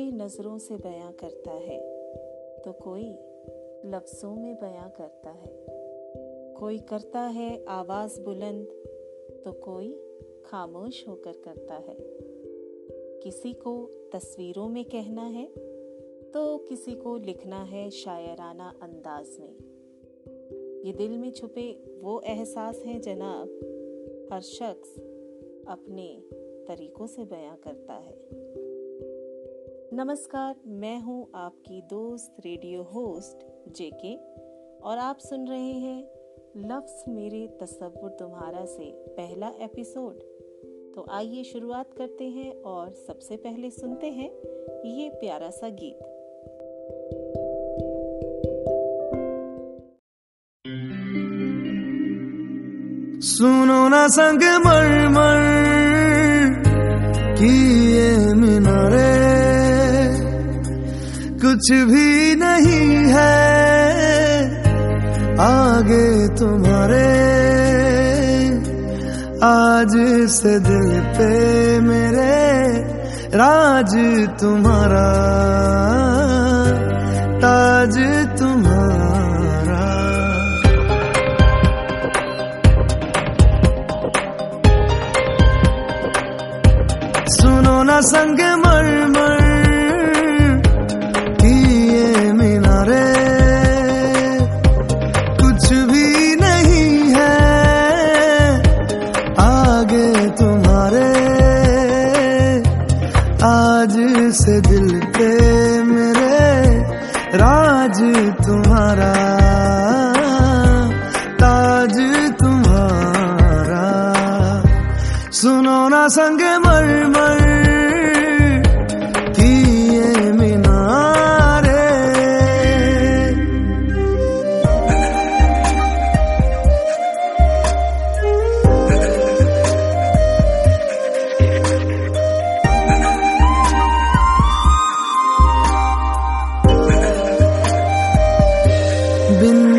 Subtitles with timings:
[0.00, 1.78] कोई नज़रों से बयां करता है
[2.64, 3.08] तो कोई
[3.90, 5.50] लफ्ज़ों में बयां करता है।
[6.54, 8.66] कोई करता है आवाज़ बुलंद
[9.44, 9.92] तो कोई
[10.46, 11.96] खामोश होकर करता है।
[13.20, 13.74] किसी को
[14.12, 15.46] तस्वीरों में कहना है
[16.30, 19.54] तो किसी को लिखना है शायराना अंदाज में।
[20.86, 21.70] ये दिल में छुपे
[22.00, 24.98] वो एहसास हैं, जनाब, हर शख्स
[25.68, 26.12] अपने
[26.68, 28.39] तरीकों से बयां करता है।
[29.94, 33.38] नमस्कार, मैं हूँ आपकी दोस्त रेडियो होस्ट
[33.76, 34.14] जेके,
[34.80, 36.04] और आप सुन रहे हैं
[36.56, 40.14] लफ्स मेरे तस्वुर तुम्हारा से पहला एपिसोड।
[40.94, 44.30] तो आइए शुरुआत करते हैं और सबसे पहले सुनते हैं
[44.86, 45.98] ये प्यारा सा गीत।
[53.24, 55.42] सुनो ना संग मर मर
[57.38, 58.29] किए
[61.60, 63.40] कुछ भी नहीं है।
[65.40, 67.08] आगे तुम्हारे
[69.44, 69.94] आज
[70.30, 71.28] से दिल पे
[71.80, 72.38] मेरे
[73.36, 73.92] राज
[74.40, 75.08] तुम्हारा।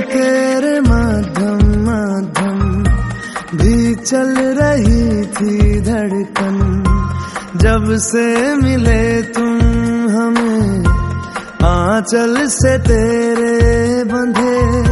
[0.01, 2.83] तेरे माध्यम माध्यम
[3.57, 6.57] भी चल रही थी धड़कन।
[7.55, 9.59] जब से मिले तुम
[10.09, 10.85] हमें,
[11.65, 14.83] आंचल से तेरे बंधे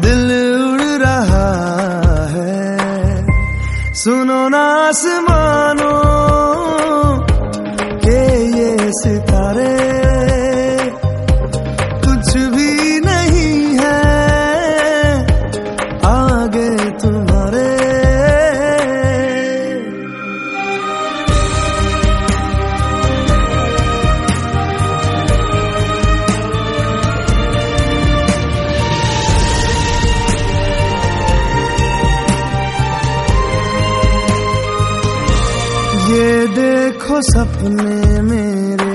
[0.00, 0.26] दिल
[0.70, 1.50] उड़ रहा
[2.30, 2.76] है।
[3.94, 5.43] सुनो ना आसमानों
[37.14, 38.94] देखो सपने मेरे,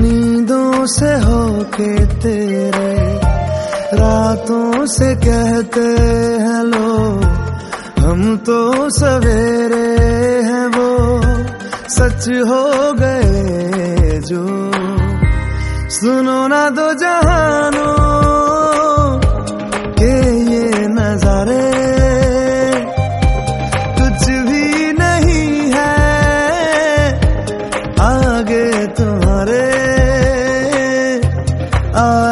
[0.00, 2.96] नींदों से होके तेरे,
[3.96, 5.86] रातों से कहते
[6.42, 6.92] हैं लो
[8.04, 9.88] हम तो सवेरे
[10.48, 10.90] हैं वो,
[11.88, 14.44] सच हो गए जो,
[15.90, 18.47] सुनो ना दो जहानों।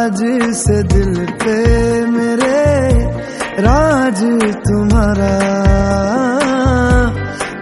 [0.07, 0.21] आज
[0.55, 1.55] से दिल पे
[2.07, 2.59] मेरे
[3.65, 4.21] राज
[4.67, 5.33] तुम्हारा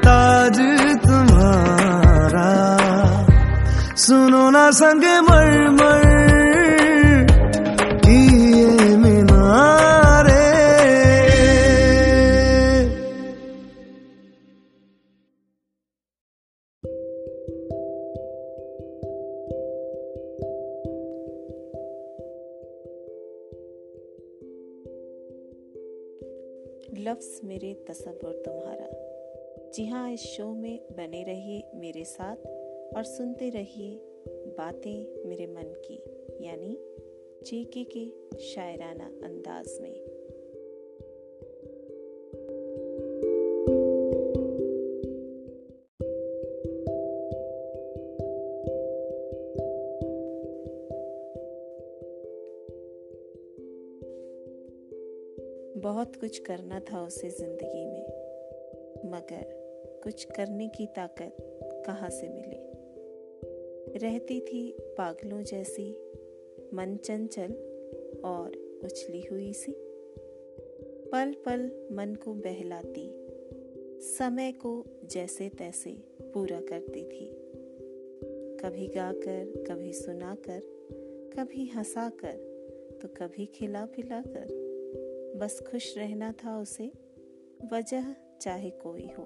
[0.04, 0.58] ताज
[1.06, 2.48] तुम्हारा।
[3.96, 6.03] सुनो ना संग मर मर
[27.14, 28.86] लफ्स मेरे तस्वुर तुम्हारा।
[29.74, 32.36] जी हाँ इस शो में बने रहिए मेरे साथ
[32.96, 34.00] और सुनते रहिए
[34.58, 35.94] बातें मेरे मन की,
[36.46, 36.78] यानी
[37.44, 38.04] जेके के
[38.38, 40.13] शायराना अंदाज में।
[55.84, 58.06] बहुत कुछ करना था उसे ज़िंदगी में,
[59.10, 59.44] मगर
[60.04, 61.36] कुछ करने की ताकत
[61.86, 62.56] कहाँ से मिले?
[63.98, 65.92] रहती थी पागलों जैसी,
[66.74, 67.52] मन चंचल
[68.24, 69.72] और उछली हुई सी।
[71.12, 73.10] पल पल मन को बहलाती,
[74.00, 75.90] समय को जैसे तैसे
[76.22, 77.30] पूरा करती थी।
[78.56, 80.60] कभी गाकर, कभी सुनाकर,
[81.38, 82.54] कभी हंसाकर
[83.02, 84.63] तो कभी खिला पिला पिलाकर
[85.36, 86.92] बस खुश रहना था उसे।
[87.72, 89.24] वजह चाहे कोई हो।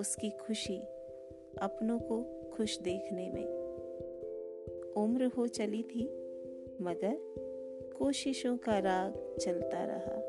[0.00, 0.78] उसकी खुशी
[1.58, 3.44] अपनों को खुश देखने में।
[4.96, 6.04] उम्र हो चली थी,
[6.82, 7.18] मगर
[7.98, 10.20] कोशिशों का राग चलता रहा।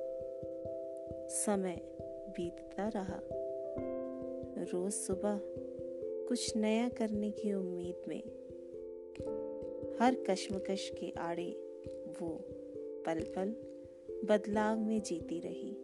[1.27, 1.81] समय
[2.29, 3.19] बीतता रहा।
[4.63, 5.39] रोज सुबह
[6.27, 8.23] कुछ नया करने की उम्मीद में
[9.99, 11.51] हर कश्मकश के आड़े
[12.21, 12.39] वो
[13.05, 13.74] पल पल
[14.25, 15.77] बदलाव में जीती रही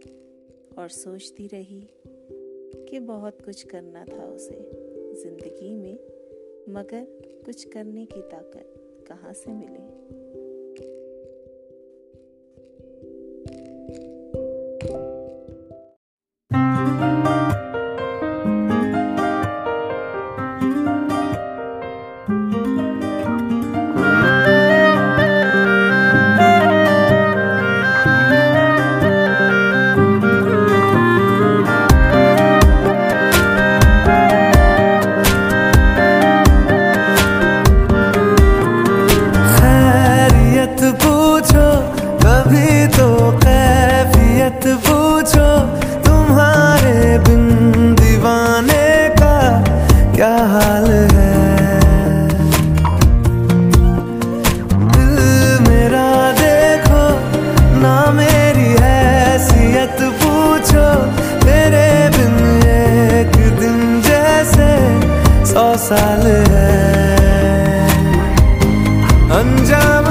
[0.78, 1.90] और सोचती रही
[2.90, 4.72] कि बहुत कुछ करना था उसे
[5.24, 5.94] ज़िंदगी में,
[6.70, 7.06] मगर
[7.46, 8.74] कुछ करने की ताकत
[9.08, 10.21] कहाँ से मिले?
[65.62, 66.72] साल है।
[69.40, 70.06] अंजाम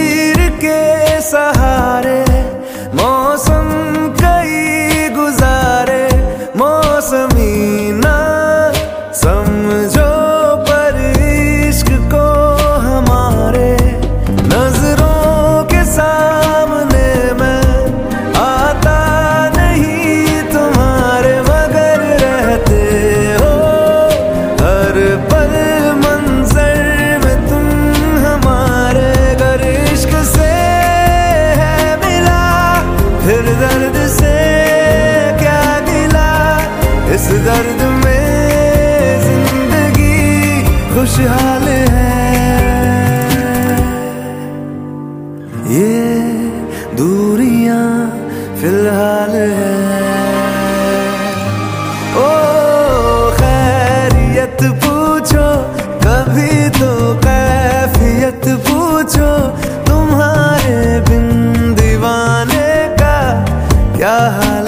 [0.00, 1.99] तस्वीर के सहारे
[37.50, 40.18] दर्द में ज़िंदगी
[40.90, 42.08] खुशहाल है।
[45.70, 45.96] ये
[46.98, 47.88] दूरियाँ
[48.60, 49.68] फ़िलहाल है।
[52.16, 52.28] ओ,
[53.40, 55.48] खैरियत पूछो,
[56.06, 56.92] कभी तो
[57.26, 59.30] कैफियत पूछो,
[59.90, 60.78] तुम्हारे
[61.10, 61.28] बिन
[61.80, 63.18] दीवाने का
[63.96, 64.59] क्या हाल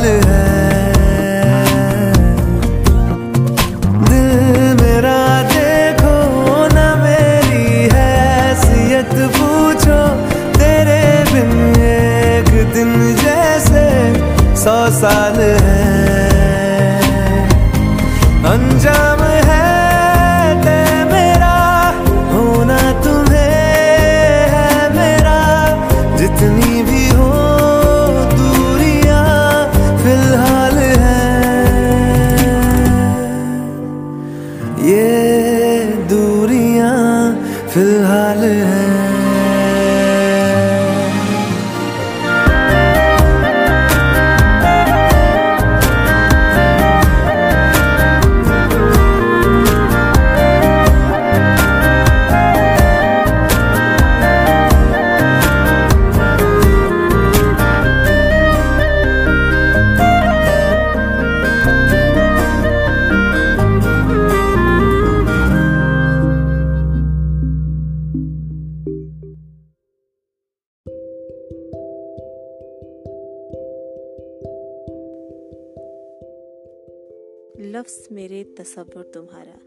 [77.83, 79.61] लफ्स मेरे तस्वुर तुम्हारा।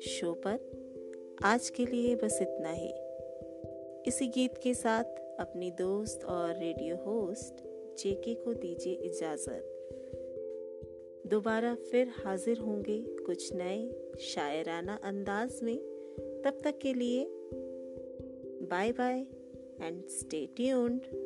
[0.00, 0.58] शो पर
[1.44, 2.94] आज के लिए बस इतना ही।
[4.08, 5.04] इसी गीत के साथ
[5.40, 7.54] अपनी दोस्त और रेडियो होस्ट
[7.98, 9.64] जेके को दीजिए इजाज़त।
[11.26, 15.78] दोबारा फिर हाजिर होंगे कुछ नए शायराना अंदाज में।
[16.44, 17.26] तब तक के लिए
[18.66, 19.26] bye bye
[19.80, 21.23] and stay tuned.